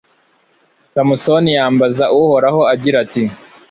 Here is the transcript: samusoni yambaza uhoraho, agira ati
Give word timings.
samusoni 0.93 1.49
yambaza 1.57 2.05
uhoraho, 2.19 2.61
agira 2.73 2.97
ati 3.05 3.23